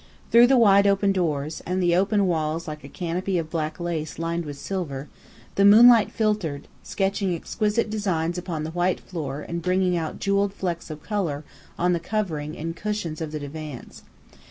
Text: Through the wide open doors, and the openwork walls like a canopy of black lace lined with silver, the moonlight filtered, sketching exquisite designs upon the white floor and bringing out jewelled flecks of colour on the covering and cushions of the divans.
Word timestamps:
Through 0.31 0.47
the 0.47 0.57
wide 0.57 0.87
open 0.87 1.11
doors, 1.11 1.61
and 1.63 1.79
the 1.79 1.95
openwork 1.95 2.27
walls 2.27 2.67
like 2.67 2.83
a 2.83 2.89
canopy 2.89 3.37
of 3.37 3.51
black 3.51 3.79
lace 3.79 4.17
lined 4.17 4.45
with 4.45 4.57
silver, 4.57 5.07
the 5.53 5.63
moonlight 5.63 6.11
filtered, 6.11 6.67
sketching 6.81 7.35
exquisite 7.35 7.91
designs 7.91 8.39
upon 8.39 8.63
the 8.63 8.71
white 8.71 8.99
floor 8.99 9.45
and 9.47 9.61
bringing 9.61 9.95
out 9.95 10.17
jewelled 10.17 10.53
flecks 10.55 10.89
of 10.89 11.03
colour 11.03 11.43
on 11.77 11.93
the 11.93 11.99
covering 11.99 12.57
and 12.57 12.75
cushions 12.75 13.21
of 13.21 13.31
the 13.31 13.39
divans. 13.39 14.01